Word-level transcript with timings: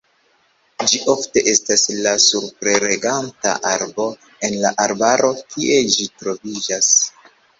Ĝi 0.91 0.99
ofte 1.13 1.41
estas 1.51 1.83
la 2.05 2.13
superreganta 2.23 3.53
arbo 3.73 4.07
en 4.49 4.57
arbaroj 4.87 5.31
kie 5.53 5.77
ĝi 5.97 6.09
troviĝas. 6.23 6.91